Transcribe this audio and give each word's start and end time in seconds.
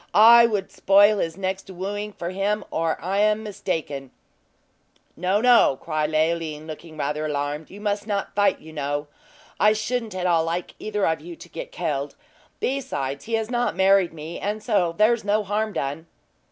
I 0.15 0.47
would 0.47 0.71
spoil 0.71 1.19
his 1.19 1.37
next 1.37 1.69
wooing 1.69 2.11
for 2.11 2.31
him, 2.31 2.65
or 2.71 2.99
I 2.99 3.19
am 3.19 3.43
mistaken!" 3.43 4.09
"No, 5.15 5.41
no!" 5.41 5.77
said 5.85 6.09
Leoline, 6.09 6.65
looking 6.65 6.97
rather 6.97 7.27
alarmed; 7.27 7.69
"you 7.69 7.79
must 7.79 8.07
not 8.07 8.33
fight, 8.33 8.59
you 8.59 8.73
know. 8.73 9.05
I 9.59 9.73
shouldn't 9.73 10.15
at 10.15 10.25
all 10.25 10.43
like 10.43 10.73
either 10.79 11.05
of 11.05 11.21
you 11.21 11.35
to 11.35 11.47
get 11.49 11.71
killed. 11.71 12.15
Besides, 12.59 13.25
he 13.25 13.33
has 13.35 13.51
not 13.51 13.75
married 13.75 14.11
me; 14.11 14.39
and 14.39 14.63
so 14.63 14.95
there's 14.97 15.23
no 15.23 15.43
harm 15.43 15.71
done." 15.71 16.07